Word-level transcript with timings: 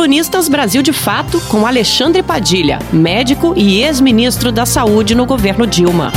Colunistas 0.00 0.48
Brasil 0.48 0.82
de 0.82 0.94
Fato 0.94 1.38
com 1.50 1.66
Alexandre 1.66 2.22
Padilha, 2.22 2.78
médico 2.90 3.52
e 3.54 3.82
ex-ministro 3.82 4.50
da 4.50 4.64
Saúde 4.64 5.14
no 5.14 5.26
governo 5.26 5.66
Dilma. 5.66 6.10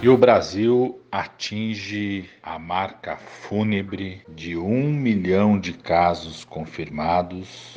E 0.00 0.08
o 0.08 0.16
Brasil 0.16 0.98
atinge 1.12 2.30
a 2.42 2.58
marca 2.58 3.18
fúnebre 3.18 4.22
de 4.26 4.56
um 4.56 4.90
milhão 4.90 5.60
de 5.60 5.74
casos 5.74 6.46
confirmados 6.46 7.76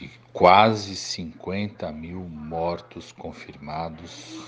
e 0.00 0.10
quase 0.32 0.96
50 0.96 1.92
mil 1.92 2.18
mortos 2.28 3.12
confirmados 3.12 4.40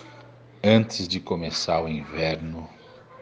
antes 0.65 1.07
de 1.07 1.21
começar 1.21 1.81
o 1.81 1.89
inverno 1.89 2.69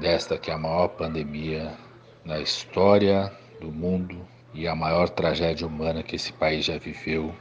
desta 0.00 0.38
que 0.38 0.50
é 0.50 0.54
a 0.54 0.58
maior 0.58 0.88
pandemia 0.88 1.84
na 2.26 2.40
história 2.40 3.32
do 3.60 3.70
mundo 3.70 4.18
e 4.52 4.66
a 4.66 4.74
maior 4.74 5.08
tragédia 5.08 5.64
humana 5.64 6.02
que 6.02 6.16
esse 6.16 6.32
país 6.32 6.64
já 6.64 6.76
viveu, 6.76 7.32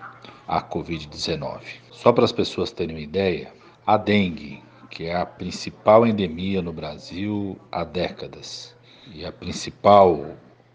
a 0.47 0.61
Covid-19. 0.61 1.59
Só 1.91 2.13
para 2.13 2.23
as 2.23 2.31
pessoas 2.31 2.71
terem 2.71 2.95
uma 2.95 3.01
ideia, 3.01 3.51
a 3.85 3.97
dengue, 3.97 4.61
que 4.91 5.05
é 5.05 5.15
a 5.15 5.25
principal 5.25 6.05
endemia 6.05 6.61
no 6.61 6.71
Brasil 6.71 7.57
há 7.71 7.83
décadas 7.83 8.75
e 9.11 9.25
a 9.25 9.31
principal 9.31 10.23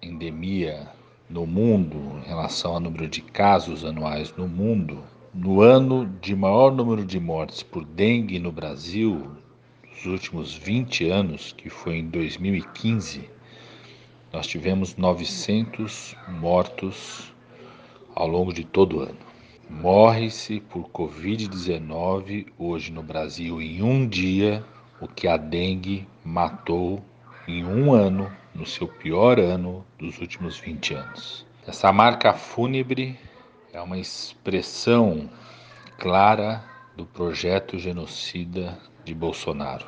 endemia 0.02 0.88
no 1.28 1.46
mundo 1.46 2.20
em 2.24 2.28
relação 2.28 2.74
ao 2.74 2.80
número 2.80 3.06
de 3.06 3.22
casos 3.22 3.84
anuais 3.84 4.34
no 4.36 4.48
mundo, 4.48 5.04
no 5.32 5.60
ano 5.60 6.04
de 6.20 6.34
maior 6.34 6.74
número 6.74 7.04
de 7.04 7.20
mortes 7.20 7.62
por 7.62 7.84
dengue 7.84 8.40
no 8.40 8.50
Brasil, 8.50 9.30
nos 9.88 10.04
últimos 10.04 10.52
20 10.52 11.08
anos, 11.08 11.52
que 11.52 11.70
foi 11.70 11.98
em 11.98 12.08
2015, 12.08 13.30
nós 14.32 14.46
tivemos 14.46 14.96
900 14.96 16.14
mortos 16.28 17.32
ao 18.14 18.26
longo 18.26 18.52
de 18.52 18.64
todo 18.64 18.98
o 18.98 19.00
ano. 19.00 19.18
Morre-se 19.68 20.60
por 20.60 20.88
Covid-19 20.90 22.46
hoje 22.58 22.92
no 22.92 23.02
Brasil 23.02 23.60
em 23.60 23.82
um 23.82 24.06
dia 24.06 24.64
o 25.00 25.08
que 25.08 25.26
a 25.26 25.36
dengue 25.36 26.06
matou 26.24 27.02
em 27.46 27.64
um 27.64 27.92
ano, 27.92 28.30
no 28.54 28.66
seu 28.66 28.86
pior 28.86 29.38
ano 29.38 29.84
dos 29.98 30.18
últimos 30.20 30.58
20 30.58 30.94
anos. 30.94 31.46
Essa 31.66 31.92
marca 31.92 32.32
fúnebre 32.32 33.18
é 33.72 33.80
uma 33.80 33.98
expressão 33.98 35.28
clara 35.98 36.64
do 36.96 37.06
projeto 37.06 37.78
genocida 37.78 38.78
de 39.04 39.14
Bolsonaro, 39.14 39.86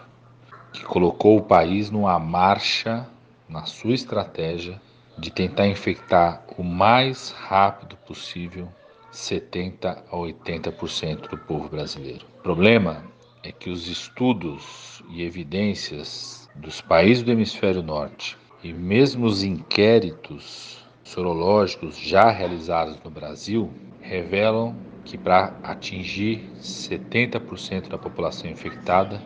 que 0.72 0.82
colocou 0.84 1.38
o 1.38 1.42
país 1.42 1.90
numa 1.90 2.18
marcha 2.18 3.06
na 3.52 3.66
sua 3.66 3.92
estratégia 3.92 4.80
de 5.18 5.30
tentar 5.30 5.68
infectar 5.68 6.42
o 6.56 6.62
mais 6.62 7.30
rápido 7.32 7.96
possível 7.98 8.66
70 9.10 10.04
a 10.10 10.16
80% 10.16 11.28
do 11.28 11.36
povo 11.36 11.68
brasileiro. 11.68 12.24
O 12.38 12.42
problema 12.42 13.04
é 13.42 13.52
que 13.52 13.68
os 13.68 13.88
estudos 13.88 15.02
e 15.10 15.22
evidências 15.22 16.48
dos 16.56 16.80
países 16.80 17.22
do 17.22 17.30
hemisfério 17.30 17.82
norte 17.82 18.38
e 18.64 18.72
mesmo 18.72 19.26
os 19.26 19.42
inquéritos 19.42 20.78
sorológicos 21.04 21.98
já 21.98 22.30
realizados 22.30 22.98
no 23.04 23.10
Brasil 23.10 23.70
revelam 24.00 24.74
que 25.04 25.18
para 25.18 25.52
atingir 25.62 26.48
70% 26.58 27.88
da 27.88 27.98
população 27.98 28.50
infectada 28.50 29.20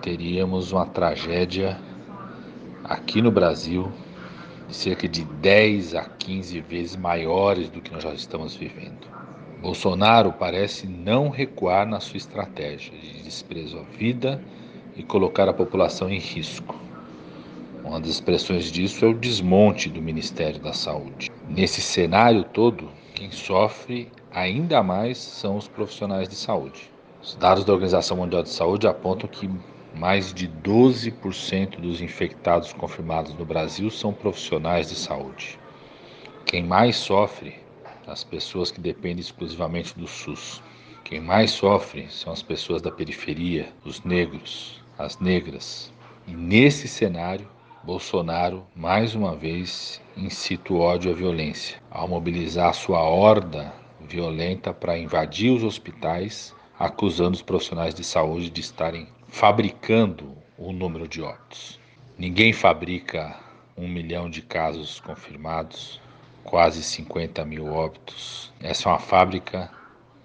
teríamos 0.00 0.72
uma 0.72 0.86
tragédia 0.86 1.78
aqui 2.84 3.20
no 3.20 3.30
Brasil 3.30 3.90
de 4.68 4.74
cerca 4.74 5.08
de 5.08 5.24
10 5.24 5.94
a 5.94 6.04
15 6.04 6.60
vezes 6.60 6.96
maiores 6.96 7.68
do 7.70 7.80
que 7.80 7.92
nós 7.92 8.02
já 8.02 8.12
estamos 8.12 8.54
vivendo. 8.54 9.08
Bolsonaro 9.60 10.32
parece 10.32 10.86
não 10.86 11.30
recuar 11.30 11.86
na 11.86 12.00
sua 12.00 12.18
estratégia 12.18 12.92
de 12.96 13.22
desprezo 13.22 13.78
à 13.78 13.82
vida 13.82 14.40
e 14.96 15.02
colocar 15.02 15.48
a 15.48 15.54
população 15.54 16.08
em 16.10 16.18
risco. 16.18 16.74
Uma 17.82 17.98
das 17.98 18.10
expressões 18.10 18.70
disso 18.70 19.04
é 19.04 19.08
o 19.08 19.14
desmonte 19.14 19.88
do 19.88 20.02
Ministério 20.02 20.60
da 20.60 20.72
Saúde. 20.72 21.30
Nesse 21.48 21.80
cenário 21.80 22.44
todo, 22.44 22.90
quem 23.14 23.30
sofre 23.32 24.12
ainda 24.30 24.82
mais 24.82 25.18
são 25.18 25.56
os 25.56 25.66
profissionais 25.66 26.28
de 26.28 26.34
saúde. 26.34 26.90
Os 27.22 27.34
dados 27.34 27.64
da 27.64 27.72
Organização 27.72 28.18
Mundial 28.18 28.42
de 28.42 28.50
Saúde 28.50 28.86
apontam 28.86 29.28
que 29.28 29.48
mais 29.94 30.32
de 30.32 30.48
12% 30.48 31.80
dos 31.80 32.00
infectados 32.00 32.72
confirmados 32.72 33.34
no 33.34 33.44
Brasil 33.44 33.90
são 33.90 34.12
profissionais 34.12 34.88
de 34.88 34.94
saúde. 34.94 35.58
Quem 36.44 36.64
mais 36.64 36.96
sofre 36.96 37.68
as 38.08 38.24
pessoas 38.24 38.70
que 38.70 38.80
dependem 38.80 39.20
exclusivamente 39.20 39.96
do 39.96 40.06
SUS. 40.06 40.62
Quem 41.04 41.20
mais 41.20 41.50
sofre 41.50 42.08
são 42.10 42.32
as 42.32 42.42
pessoas 42.42 42.80
da 42.80 42.90
periferia, 42.90 43.68
os 43.84 44.02
negros, 44.02 44.82
as 44.98 45.18
negras. 45.20 45.92
E 46.26 46.32
nesse 46.32 46.88
cenário, 46.88 47.46
Bolsonaro 47.84 48.66
mais 48.74 49.14
uma 49.14 49.36
vez 49.36 50.00
incita 50.16 50.72
o 50.72 50.80
ódio 50.80 51.10
à 51.10 51.14
violência, 51.14 51.80
ao 51.90 52.08
mobilizar 52.08 52.74
sua 52.74 53.00
horda 53.00 53.72
violenta 54.00 54.72
para 54.72 54.98
invadir 54.98 55.50
os 55.52 55.62
hospitais, 55.62 56.54
acusando 56.78 57.36
os 57.36 57.42
profissionais 57.42 57.94
de 57.94 58.02
saúde 58.02 58.48
de 58.48 58.60
estarem 58.60 59.06
fabricando 59.28 60.36
o 60.56 60.72
número 60.72 61.06
de 61.06 61.22
óbitos. 61.22 61.78
Ninguém 62.16 62.52
fabrica 62.52 63.38
um 63.76 63.86
milhão 63.86 64.28
de 64.28 64.42
casos 64.42 64.98
confirmados, 65.00 66.00
quase 66.42 66.82
50 66.82 67.44
mil 67.44 67.66
óbitos. 67.66 68.52
Essa 68.60 68.88
é 68.88 68.92
uma 68.92 68.98
fábrica 68.98 69.70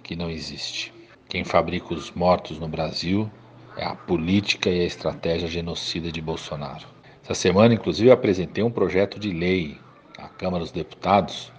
que 0.02 0.16
não 0.16 0.30
existe. 0.30 0.92
Quem 1.30 1.44
fabrica 1.44 1.94
os 1.94 2.12
mortos 2.12 2.60
no 2.60 2.68
Brasil 2.68 3.30
é 3.78 3.86
a 3.86 3.96
política 3.96 4.70
e 4.70 4.82
a 4.82 4.86
estratégia 4.86 5.48
genocida 5.48 6.12
de 6.12 6.22
Bolsonaro. 6.22 6.88
Essa 7.24 7.36
semana, 7.36 7.74
inclusive, 7.74 8.12
apresentei 8.12 8.64
um 8.64 8.72
projeto 8.72 9.20
de 9.20 9.32
lei 9.32 9.78
à 10.18 10.28
Câmara 10.28 10.64
dos 10.64 10.72
Deputados 10.72 11.52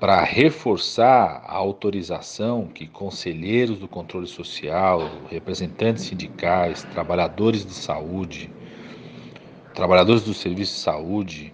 para 0.00 0.24
reforçar 0.24 1.44
a 1.46 1.54
autorização 1.54 2.66
que 2.66 2.86
conselheiros 2.86 3.78
do 3.78 3.86
controle 3.86 4.26
social, 4.26 5.10
representantes 5.28 6.04
sindicais, 6.04 6.82
trabalhadores 6.84 7.66
de 7.66 7.74
saúde, 7.74 8.50
trabalhadores 9.74 10.22
do 10.22 10.32
serviço 10.32 10.72
de 10.72 10.80
saúde, 10.80 11.52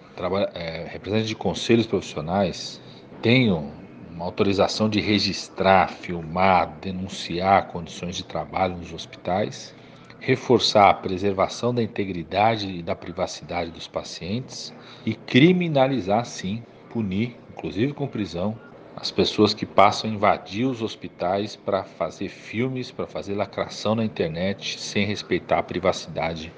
é, 0.53 0.87
representantes 0.89 1.27
de 1.27 1.35
conselhos 1.35 1.85
profissionais 1.85 2.81
tenham 3.21 3.69
uma 4.15 4.23
autorização 4.23 4.89
de 4.89 5.01
registrar, 5.01 5.89
filmar, 5.89 6.73
denunciar 6.81 7.67
condições 7.67 8.15
de 8.15 8.23
trabalho 8.23 8.77
nos 8.77 8.93
hospitais, 8.93 9.75
reforçar 10.21 10.89
a 10.89 10.93
preservação 10.93 11.75
da 11.75 11.83
integridade 11.83 12.79
e 12.79 12.81
da 12.81 12.95
privacidade 12.95 13.71
dos 13.71 13.89
pacientes 13.89 14.73
e 15.05 15.13
criminalizar, 15.13 16.25
sim, 16.25 16.63
punir 16.97 17.35
inclusive 17.55 17.93
com 17.93 18.07
prisão, 18.07 18.55
as 18.95 19.11
pessoas 19.11 19.53
que 19.53 19.65
passam 19.67 20.09
a 20.09 20.13
invadir 20.13 20.65
os 20.65 20.81
hospitais 20.81 21.55
para 21.55 21.83
fazer 21.83 22.27
filmes, 22.29 22.89
para 22.89 23.05
fazer 23.05 23.35
lacração 23.35 23.93
na 23.93 24.03
internet, 24.03 24.79
sem 24.79 25.05
respeitar 25.05 25.59
a 25.59 25.63
privacidade 25.63 26.51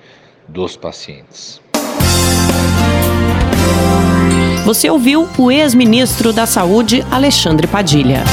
dos 0.47 0.77
pacientes. 0.77 1.61
Você 4.65 4.89
ouviu 4.89 5.27
o 5.37 5.51
ex-ministro 5.51 6.31
da 6.31 6.45
Saúde, 6.45 7.01
Alexandre 7.11 7.67
Padilha. 7.67 8.23